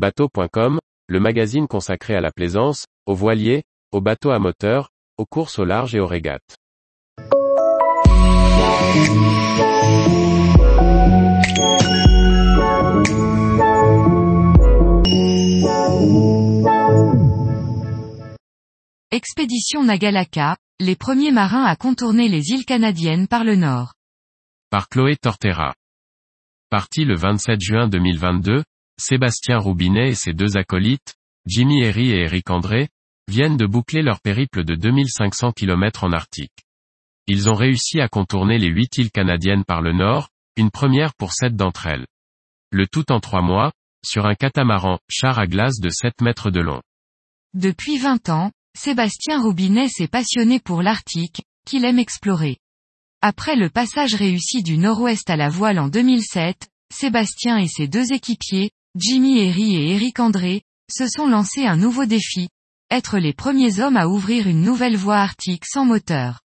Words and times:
Bateau.com, 0.00 0.80
le 1.08 1.20
magazine 1.20 1.68
consacré 1.68 2.14
à 2.14 2.22
la 2.22 2.30
plaisance, 2.30 2.86
aux 3.04 3.14
voiliers, 3.14 3.64
aux 3.92 4.00
bateaux 4.00 4.30
à 4.30 4.38
moteur, 4.38 4.88
aux 5.18 5.26
courses 5.26 5.58
au 5.58 5.66
large 5.66 5.94
et 5.94 6.00
aux 6.00 6.06
régates. 6.06 6.56
Expédition 19.10 19.84
Nagalaka, 19.84 20.56
les 20.78 20.96
premiers 20.96 21.30
marins 21.30 21.64
à 21.64 21.76
contourner 21.76 22.30
les 22.30 22.52
îles 22.52 22.64
canadiennes 22.64 23.28
par 23.28 23.44
le 23.44 23.56
nord. 23.56 23.92
Par 24.70 24.88
Chloé 24.88 25.16
Tortera. 25.16 25.74
Parti 26.70 27.04
le 27.04 27.16
27 27.16 27.60
juin 27.60 27.86
2022, 27.86 28.62
Sébastien 29.00 29.56
Roubinet 29.56 30.10
et 30.10 30.14
ses 30.14 30.34
deux 30.34 30.58
acolytes, 30.58 31.14
Jimmy 31.46 31.82
Herry 31.82 32.10
et 32.10 32.24
Eric 32.24 32.50
André, 32.50 32.88
viennent 33.28 33.56
de 33.56 33.64
boucler 33.64 34.02
leur 34.02 34.20
périple 34.20 34.62
de 34.62 34.74
2500 34.74 35.52
km 35.52 36.04
en 36.04 36.12
Arctique. 36.12 36.66
Ils 37.26 37.48
ont 37.48 37.54
réussi 37.54 38.00
à 38.00 38.08
contourner 38.08 38.58
les 38.58 38.68
huit 38.68 38.98
îles 38.98 39.10
canadiennes 39.10 39.64
par 39.64 39.80
le 39.80 39.94
nord, 39.94 40.28
une 40.56 40.70
première 40.70 41.14
pour 41.14 41.32
sept 41.32 41.56
d'entre 41.56 41.86
elles. 41.86 42.06
Le 42.70 42.86
tout 42.86 43.10
en 43.10 43.20
trois 43.20 43.40
mois, 43.40 43.72
sur 44.04 44.26
un 44.26 44.34
catamaran, 44.34 44.98
char 45.08 45.38
à 45.38 45.46
glace 45.46 45.80
de 45.80 45.88
7 45.88 46.20
mètres 46.20 46.50
de 46.50 46.60
long. 46.60 46.82
Depuis 47.54 47.96
20 47.96 48.28
ans, 48.28 48.52
Sébastien 48.76 49.40
Roubinet 49.40 49.88
s'est 49.88 50.08
passionné 50.08 50.60
pour 50.60 50.82
l'Arctique, 50.82 51.42
qu'il 51.64 51.86
aime 51.86 51.98
explorer. 51.98 52.58
Après 53.22 53.56
le 53.56 53.70
passage 53.70 54.14
réussi 54.14 54.62
du 54.62 54.76
nord-ouest 54.76 55.30
à 55.30 55.36
la 55.36 55.48
voile 55.48 55.78
en 55.78 55.88
2007, 55.88 56.68
Sébastien 56.92 57.56
et 57.56 57.66
ses 57.66 57.88
deux 57.88 58.12
équipiers, 58.12 58.70
Jimmy 58.96 59.38
Herry 59.38 59.76
et 59.76 59.94
Eric 59.94 60.18
André, 60.18 60.62
se 60.90 61.06
sont 61.06 61.28
lancés 61.28 61.64
un 61.64 61.76
nouveau 61.76 62.06
défi, 62.06 62.48
être 62.90 63.18
les 63.18 63.32
premiers 63.32 63.78
hommes 63.78 63.96
à 63.96 64.08
ouvrir 64.08 64.48
une 64.48 64.62
nouvelle 64.62 64.96
voie 64.96 65.18
arctique 65.18 65.64
sans 65.64 65.84
moteur. 65.84 66.40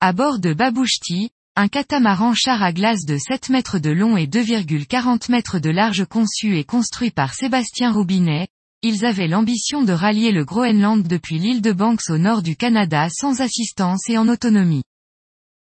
À 0.00 0.12
bord 0.12 0.38
de 0.38 0.52
Babouchti, 0.54 1.30
un 1.56 1.66
catamaran 1.66 2.32
char 2.32 2.62
à 2.62 2.72
glace 2.72 3.04
de 3.04 3.18
7 3.18 3.48
mètres 3.48 3.80
de 3.80 3.90
long 3.90 4.16
et 4.16 4.28
2,40 4.28 5.32
mètres 5.32 5.58
de 5.58 5.70
large 5.70 6.04
conçu 6.04 6.56
et 6.56 6.62
construit 6.62 7.10
par 7.10 7.34
Sébastien 7.34 7.90
Roubinet, 7.90 8.46
ils 8.82 9.04
avaient 9.04 9.26
l'ambition 9.26 9.82
de 9.82 9.92
rallier 9.92 10.30
le 10.30 10.44
Groenland 10.44 11.02
depuis 11.08 11.40
l'île 11.40 11.60
de 11.60 11.72
Banks 11.72 12.08
au 12.08 12.18
nord 12.18 12.42
du 12.42 12.54
Canada 12.54 13.08
sans 13.10 13.40
assistance 13.40 14.08
et 14.08 14.16
en 14.16 14.28
autonomie. 14.28 14.84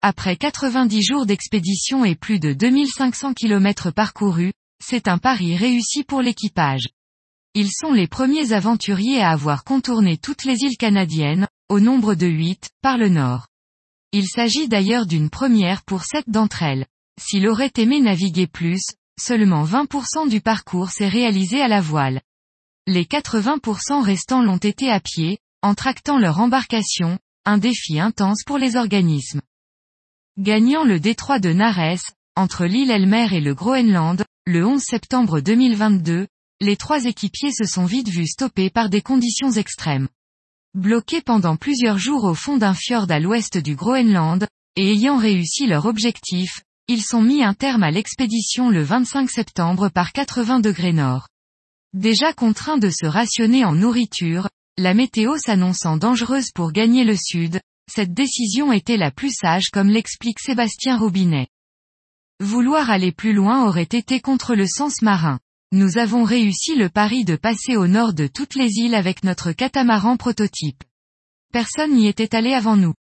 Après 0.02 0.38
90 0.38 1.02
jours 1.02 1.26
d'expédition 1.26 2.06
et 2.06 2.16
plus 2.16 2.39
de 2.39 2.54
2500 2.54 3.34
km 3.34 3.92
parcourus, 3.92 4.54
c'est 4.86 5.08
un 5.08 5.17
pari 5.17 5.56
réussi 5.56 6.03
pour 6.03 6.22
l'équipage. 6.22 6.89
Ils 7.56 7.72
sont 7.72 7.94
les 7.94 8.08
premiers 8.08 8.52
aventuriers 8.52 9.22
à 9.22 9.30
avoir 9.30 9.64
contourné 9.64 10.17
toutes 10.17 10.44
les 10.44 10.58
îles 10.64 10.78
canadiennes, 10.78 11.48
au 11.70 11.80
nombre 11.80 12.16
de 12.16 12.28
8, 12.28 12.70
par 12.81 12.98
le 12.98 13.09
nord. 13.09 13.48
Il 14.11 14.28
s'agit 14.28 14.67
d'ailleurs 14.67 15.06
d'une 15.06 15.30
première 15.30 15.84
pour 15.84 16.04
sept 16.04 16.26
d'entre 16.28 16.64
elles. 16.64 16.86
S'il 17.22 17.48
aurait 17.48 17.72
aimé 17.78 18.02
naviguer 18.02 18.48
plus, 18.48 18.81
seulement 19.20 19.64
20% 19.64 20.30
du 20.30 20.42
parcours 20.42 20.89
s'est 20.89 21.08
réalisé 21.08 21.61
à 21.61 21.67
la 21.67 21.81
voile. 21.81 22.22
Les 22.86 23.06
80% 23.06 24.04
restants 24.04 24.44
l'ont 24.44 24.58
été 24.58 24.89
à 24.89 25.00
pied, 25.00 25.38
en 25.61 25.76
tractant 25.76 26.20
leur 26.20 26.39
embarcation, 26.39 27.20
un 27.45 27.58
défi 27.58 28.00
intense 28.00 28.44
pour 28.45 28.58
les 28.58 28.76
organismes. 28.76 29.42
Gagnant 30.38 30.84
le 30.84 31.00
détroit 31.00 31.39
de 31.39 31.54
Nares, 31.54 32.11
entre 32.36 32.66
l'île 32.66 32.92
Elmer 32.92 33.28
et 33.31 33.42
le 33.42 33.54
Groenland, 33.54 34.26
le 34.45 34.66
11 34.66 34.81
septembre 34.81 35.39
2022, 35.39 36.27
les 36.59 36.75
trois 36.75 37.05
équipiers 37.05 37.53
se 37.53 37.63
sont 37.63 37.86
vite 37.86 38.09
vus 38.09 38.27
stoppés 38.27 38.69
par 38.69 38.89
des 38.89 39.02
conditions 39.02 39.52
extrêmes. 39.52 40.09
Bloqués 40.73 41.22
pendant 41.22 41.55
plusieurs 41.55 41.97
jours 41.97 42.25
au 42.25 42.33
fond 42.33 42.58
d'un 42.58 42.73
fjord 42.73 43.09
à 43.09 43.21
l'ouest 43.21 43.58
du 43.58 43.75
Groenland, 43.75 44.45
et 44.75 44.92
ayant 44.92 45.17
réussi 45.17 45.65
leur 45.65 45.86
objectif, 45.86 46.61
ils 46.89 47.03
sont 47.03 47.21
mis 47.21 47.42
un 47.42 47.53
terme 47.53 47.83
à 47.83 47.92
l'expédition 47.92 48.70
le 48.70 48.83
25 48.83 49.30
septembre 49.30 49.87
par 49.87 50.11
80 50.11 50.59
degrés 50.59 50.92
nord. 50.92 51.30
Déjà 51.93 52.33
contraints 52.33 52.77
de 52.77 52.89
se 52.89 53.05
rationner 53.05 53.64
en 53.64 53.73
nourriture, 53.73 54.49
la 54.77 54.93
météo 54.93 55.37
s'annonçant 55.37 55.95
dangereuse 55.95 56.52
pour 56.53 56.73
gagner 56.73 57.05
le 57.05 57.15
sud, 57.15 57.61
cette 57.89 58.14
décision 58.14 58.73
était 58.73 58.98
la 58.98 59.11
plus 59.11 59.32
sage 59.32 59.70
comme 59.71 59.89
l'explique 59.89 60.42
Sébastien 60.42 60.98
Robinet. 60.98 61.48
Vouloir 62.43 62.89
aller 62.89 63.14
plus 63.14 63.31
loin 63.31 63.65
aurait 63.65 63.83
été 63.83 64.20
contre 64.20 64.54
le 64.54 64.67
sens 64.67 65.02
marin. 65.02 65.39
Nous 65.71 65.98
avons 65.98 66.26
réussi 66.26 66.76
le 66.76 66.89
pari 66.89 67.23
de 67.23 67.37
passer 67.37 67.77
au 67.77 67.87
nord 67.87 68.14
de 68.14 68.27
toutes 68.27 68.55
les 68.55 68.80
îles 68.80 68.95
avec 68.95 69.23
notre 69.23 69.54
catamaran 69.54 70.17
prototype. 70.17 70.83
Personne 71.53 71.95
n'y 71.95 72.05
était 72.05 72.36
allé 72.36 72.53
avant 72.53 72.76
nous. 72.76 72.95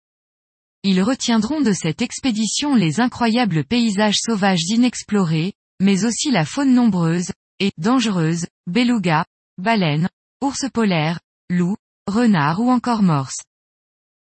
Ils 0.83 1.01
retiendront 1.01 1.63
de 1.63 1.73
cette 1.73 2.03
expédition 2.03 2.75
les 2.75 3.01
incroyables 3.01 3.65
paysages 3.65 4.19
sauvages 4.21 4.69
inexplorés, 4.69 5.55
mais 5.81 6.05
aussi 6.05 6.31
la 6.31 6.45
faune 6.45 6.75
nombreuse, 6.75 7.33
et 7.61 7.71
dangereuse, 7.79 8.47
beluga, 8.67 9.25
baleines, 9.57 10.11
ours 10.43 10.67
polaires, 10.71 11.19
loups, 11.49 11.79
renards 12.07 12.61
ou 12.61 12.71
encore 12.71 13.03
morses. 13.03 13.41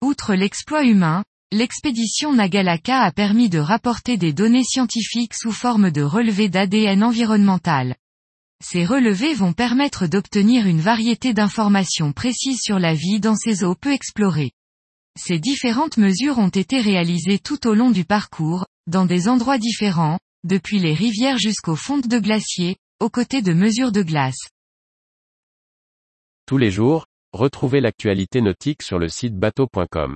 Outre 0.01 0.33
l'exploit 0.33 0.83
humain, 0.83 1.23
l'expédition 1.51 2.33
Nagalaka 2.33 3.01
a 3.01 3.11
permis 3.11 3.49
de 3.49 3.59
rapporter 3.59 4.17
des 4.17 4.33
données 4.33 4.63
scientifiques 4.63 5.33
sous 5.33 5.51
forme 5.51 5.91
de 5.91 6.01
relevés 6.01 6.49
d'ADN 6.49 7.03
environnemental. 7.03 7.95
Ces 8.63 8.85
relevés 8.85 9.33
vont 9.33 9.53
permettre 9.53 10.07
d'obtenir 10.07 10.65
une 10.65 10.79
variété 10.79 11.33
d'informations 11.33 12.13
précises 12.13 12.61
sur 12.61 12.79
la 12.79 12.93
vie 12.93 13.19
dans 13.19 13.35
ces 13.35 13.63
eaux 13.63 13.75
peu 13.75 13.91
explorées. 13.91 14.51
Ces 15.19 15.39
différentes 15.39 15.97
mesures 15.97 16.39
ont 16.39 16.49
été 16.49 16.81
réalisées 16.81 17.39
tout 17.39 17.67
au 17.67 17.73
long 17.73 17.91
du 17.91 18.05
parcours, 18.05 18.65
dans 18.87 19.05
des 19.05 19.27
endroits 19.27 19.57
différents, 19.57 20.19
depuis 20.43 20.79
les 20.79 20.93
rivières 20.93 21.37
jusqu'aux 21.37 21.75
fontes 21.75 22.07
de 22.07 22.19
glaciers, 22.19 22.77
aux 22.99 23.09
côtés 23.09 23.41
de 23.41 23.53
mesures 23.53 23.91
de 23.91 24.01
glace. 24.01 24.49
Tous 26.45 26.57
les 26.57 26.71
jours, 26.71 27.05
retrouvez 27.33 27.81
l'actualité 27.81 28.41
nautique 28.41 28.83
sur 28.83 28.99
le 28.99 29.09
site 29.09 29.35
bateau.com. 29.35 30.15